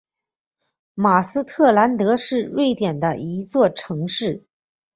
[0.95, 4.43] 马斯特兰德是瑞典的一座城市。